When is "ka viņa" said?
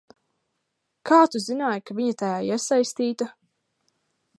1.91-2.19